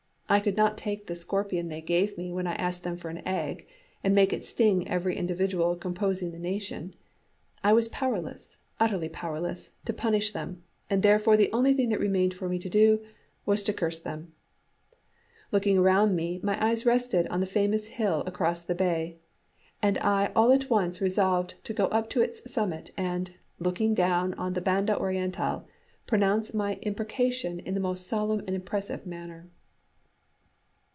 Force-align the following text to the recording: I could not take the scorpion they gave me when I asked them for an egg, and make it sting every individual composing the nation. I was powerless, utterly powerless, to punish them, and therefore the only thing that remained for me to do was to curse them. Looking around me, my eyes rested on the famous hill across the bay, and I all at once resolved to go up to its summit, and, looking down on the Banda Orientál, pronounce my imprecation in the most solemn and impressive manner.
I 0.33 0.39
could 0.39 0.55
not 0.55 0.77
take 0.77 1.07
the 1.07 1.15
scorpion 1.17 1.67
they 1.67 1.81
gave 1.81 2.17
me 2.17 2.31
when 2.31 2.47
I 2.47 2.53
asked 2.53 2.85
them 2.85 2.95
for 2.95 3.09
an 3.09 3.21
egg, 3.27 3.67
and 4.01 4.15
make 4.15 4.31
it 4.31 4.45
sting 4.45 4.87
every 4.87 5.17
individual 5.17 5.75
composing 5.75 6.31
the 6.31 6.39
nation. 6.39 6.93
I 7.65 7.73
was 7.73 7.89
powerless, 7.89 8.57
utterly 8.79 9.09
powerless, 9.09 9.71
to 9.83 9.91
punish 9.91 10.31
them, 10.31 10.63
and 10.89 11.03
therefore 11.03 11.35
the 11.35 11.51
only 11.51 11.73
thing 11.73 11.89
that 11.89 11.99
remained 11.99 12.33
for 12.33 12.47
me 12.47 12.59
to 12.59 12.69
do 12.69 13.01
was 13.45 13.61
to 13.63 13.73
curse 13.73 13.99
them. 13.99 14.31
Looking 15.51 15.77
around 15.79 16.15
me, 16.15 16.39
my 16.41 16.55
eyes 16.65 16.85
rested 16.85 17.27
on 17.27 17.41
the 17.41 17.45
famous 17.45 17.87
hill 17.87 18.23
across 18.25 18.63
the 18.63 18.73
bay, 18.73 19.17
and 19.81 19.97
I 19.97 20.31
all 20.33 20.53
at 20.53 20.69
once 20.69 21.01
resolved 21.01 21.55
to 21.65 21.73
go 21.73 21.87
up 21.87 22.09
to 22.11 22.21
its 22.21 22.49
summit, 22.49 22.91
and, 22.95 23.31
looking 23.59 23.93
down 23.93 24.33
on 24.35 24.53
the 24.53 24.61
Banda 24.61 24.95
Orientál, 24.95 25.65
pronounce 26.07 26.53
my 26.53 26.75
imprecation 26.83 27.59
in 27.59 27.73
the 27.73 27.81
most 27.81 28.07
solemn 28.07 28.39
and 28.47 28.51
impressive 28.55 29.05
manner. 29.05 29.49